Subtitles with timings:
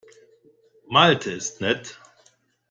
[0.87, 1.99] Malte ist nett.